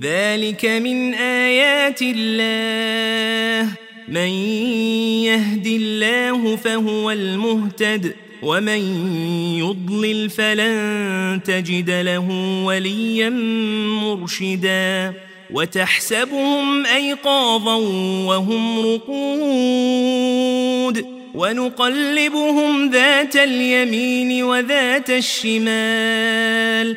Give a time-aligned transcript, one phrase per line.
[0.00, 3.72] ذلك من آيات الله
[4.08, 4.28] من
[5.28, 8.80] يهد الله فهو المهتد ومن
[9.58, 12.28] يضلل فلن تجد له
[12.64, 13.28] وليا
[14.00, 15.14] مرشدا
[15.50, 17.76] وتحسبهم أيقاظا
[18.26, 19.94] وهم رقود
[21.34, 26.96] ونقلبهم ذات اليمين وذات الشمال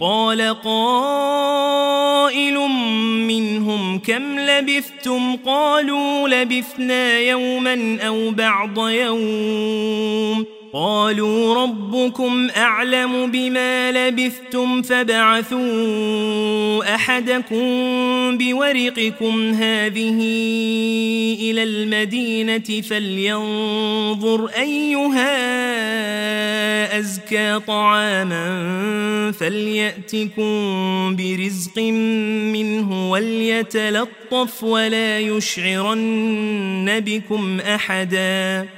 [0.00, 2.58] قال قائل
[3.28, 10.57] منهم كم لبثتم؟ قالوا لبثنا يوما أو بعض يوم.
[10.72, 15.58] قالوا ربكم أعلم بما لبثتم فبعثوا
[16.94, 17.58] أحدكم
[18.38, 20.18] بورقكم هذه
[21.40, 25.28] إلى المدينة فلينظر أيها
[26.98, 28.48] أزكى طعاما
[29.32, 31.78] فليأتكم برزق
[32.52, 38.77] منه وليتلطف ولا يشعرن بكم أحداً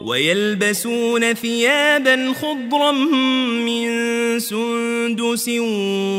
[0.00, 3.88] ويلبسون ثيابا خضرا من
[4.38, 5.48] سندس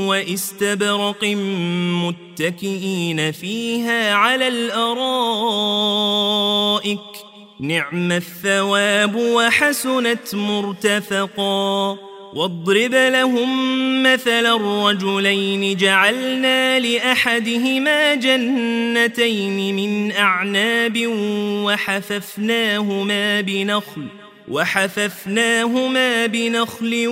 [0.10, 1.24] واستبرق
[2.04, 5.22] متكئين فيها على الأرائك.
[7.60, 12.11] نعم الثواب وحسنت مرتفقا.
[12.34, 21.08] واضرب لهم مثل الرجلين جعلنا لأحدهما جنتين من أعناب
[21.66, 24.08] وحففناهما بنخل
[24.48, 27.08] وحففناهما بنخل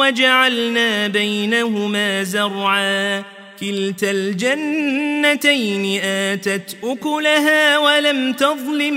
[0.00, 3.24] وجعلنا بينهما زرعا.
[3.60, 8.96] كلتا الجنتين آتت أكلها ولم تظلم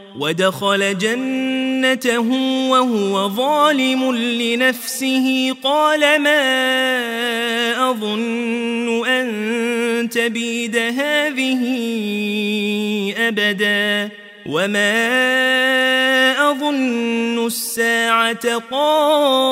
[0.19, 2.19] ودخل جنته
[2.69, 5.55] وهو ظالم لنفسه.
[5.63, 6.41] قال ما
[7.89, 11.63] أظن أن تبيد هذه
[13.17, 14.20] أبدا.
[14.45, 15.21] وما
[16.51, 19.43] أظن الساعة قائمة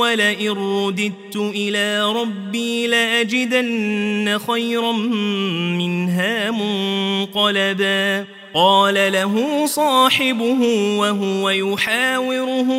[0.00, 10.62] ولئن رددت إلى ربي لأجدن خيرا منها منقلبا قال له صاحبه
[10.98, 12.72] وهو يحاوره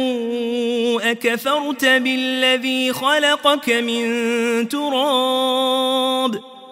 [1.01, 6.56] أكفرت بالذي خلقك من تراب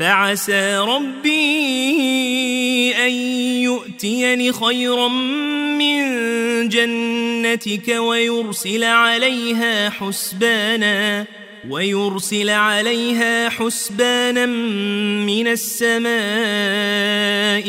[0.00, 1.40] فعسى ربي
[3.06, 3.10] أن
[3.62, 5.08] يؤتيني خيرا
[5.78, 6.02] من
[6.68, 11.26] جنتك ويرسل عليها حسبانا
[11.68, 14.46] ويرسل عليها حسبانا
[15.26, 16.10] من السماء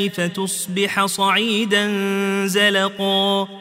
[0.10, 1.88] فتصبح صعيدا
[2.48, 3.61] زلقا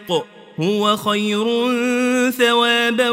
[0.59, 1.45] هو خير
[2.31, 3.09] ثوابا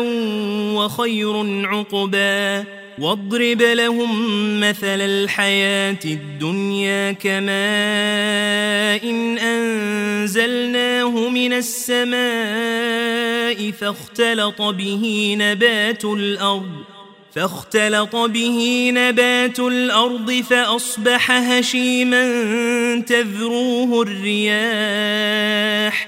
[0.76, 2.64] وخير عقبا.
[2.98, 7.50] واضرب لهم مثل الحياة الدنيا كماء
[9.10, 16.84] إن أنزلناه من السماء فاختلط به نبات الأرض
[17.34, 22.24] فاختلط به نبات الأرض فأصبح هشيما
[23.06, 26.07] تذروه الرياح.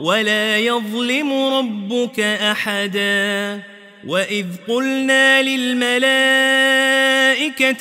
[0.00, 3.60] ولا يظلم ربك أحدا.
[4.06, 6.06] وإذ قلنا للملائكة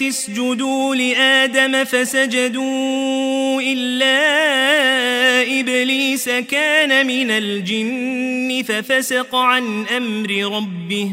[0.07, 4.21] اسجدوا لآدم فسجدوا إلا
[5.59, 11.11] إبليس كان من الجن ففسق عن أمر ربه.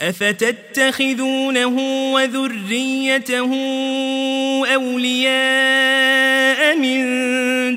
[0.00, 1.76] أفتتخذونه
[2.12, 3.54] وذريته
[4.74, 7.76] أولياء من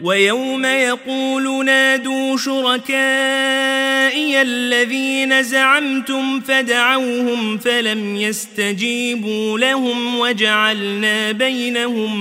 [0.00, 12.20] ويوم يقول نادوا شركائي الذين زعمتم فدعوهم فلم يستجيبوا لهم وجعلنا بينهم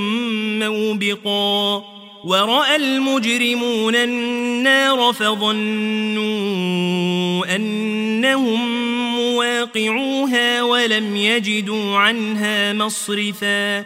[0.59, 1.83] موبقا
[2.23, 6.25] ورأى المجرمون النار فظنوا
[7.55, 8.83] أنهم
[9.15, 13.85] مواقعوها ولم يجدوا عنها مصرفا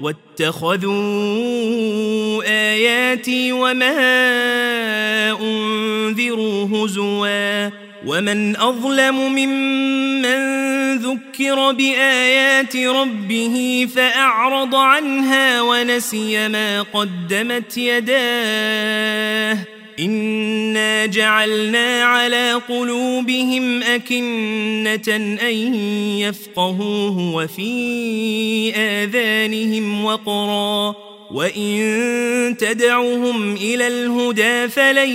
[0.00, 0.92] واتخذوا
[2.46, 3.96] آياتي وما
[5.40, 7.70] أنذروا هزوا
[8.06, 10.66] ومن أظلم ممن
[10.98, 25.74] ذكر بآيات ربه فأعرض عنها ونسي ما قدمت يداه إنا جعلنا على قلوبهم أكنة أن
[26.20, 30.94] يفقهوه وفي آذانهم وقرا
[31.30, 35.10] وإن تدعوهم إلى الهدى فلن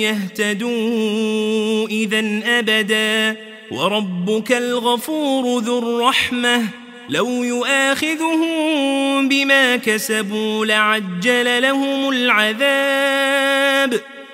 [0.00, 3.36] يهتدوا إذا أبدا
[3.70, 6.62] وربك الغفور ذو الرحمة
[7.08, 14.00] لو يؤاخذهم بما كسبوا لعجل لهم العذاب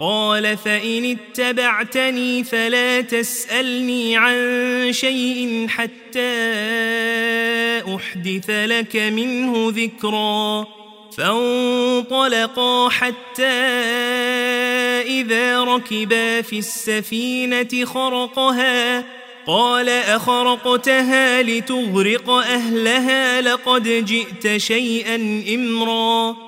[0.00, 4.36] قال فإن اتبعتني فلا تسألني عن
[4.90, 6.20] شيء حتى
[7.94, 10.66] أحدث لك منه ذكرا.
[11.16, 13.44] فانطلقا حتى
[15.06, 19.04] إذا ركبا في السفينة خرقها.
[19.46, 26.47] قال أخرقتها لتغرق أهلها لقد جئت شيئا إمرا.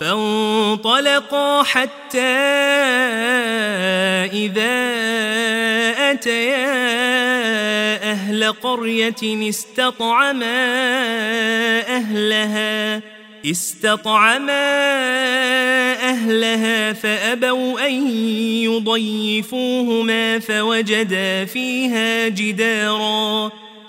[0.00, 2.18] فانطلقا حتى
[4.32, 4.74] إذا
[6.10, 6.74] أتيا
[8.10, 10.66] أهل قرية استطعما
[11.96, 13.02] أهلها
[13.46, 14.64] استطعما
[15.94, 18.08] أهلها فأبوا أن
[18.62, 23.63] يضيفوهما فوجدا فيها جداراً.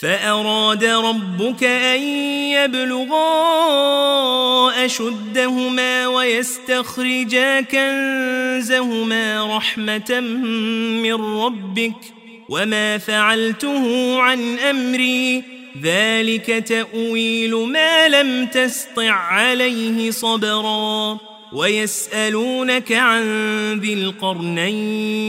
[0.00, 2.00] فأراد ربك أن
[2.52, 3.24] يبلغا
[4.84, 10.20] أشدهما ويستخرجا كنزهما رحمة
[11.02, 11.96] من ربك
[12.48, 15.42] وما فعلته عن أمري
[15.82, 21.18] ذلك تأويل ما لم تسطع عليه صبرا
[21.52, 23.24] ويسألونك عن
[23.80, 25.28] ذي القرنين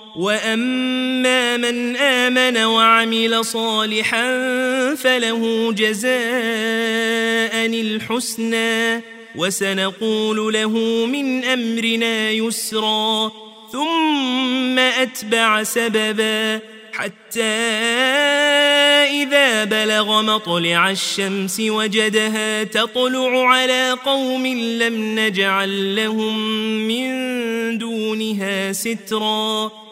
[0.15, 4.25] وأما من آمن وعمل صالحا
[4.95, 6.11] فله جزاء
[7.65, 9.01] الحسنى
[9.35, 10.69] وسنقول له
[11.05, 13.31] من أمرنا يسرا
[13.71, 16.59] ثم أتبع سببا
[16.93, 17.41] حتى
[19.23, 26.39] إذا بلغ مطلع الشمس وجدها تطلع على قوم لم نجعل لهم
[26.87, 27.11] من
[27.77, 29.80] دونها سترا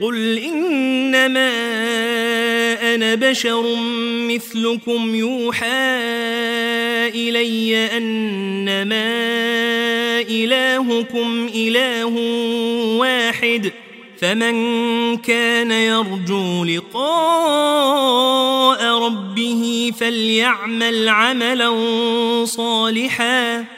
[0.00, 1.50] قل إنما
[2.94, 3.76] أنا بشر
[4.28, 5.66] مثلكم يوحى
[7.14, 9.08] إلي أنما
[10.20, 12.06] إلهكم إله
[12.98, 13.72] واحد
[14.20, 14.56] فمن
[15.16, 17.98] كان يرجو لقاء
[18.98, 21.74] ربه فليعمل عملا
[22.44, 23.77] صالحا